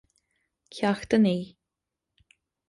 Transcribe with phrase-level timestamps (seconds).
[0.75, 1.45] Ceacht a naoi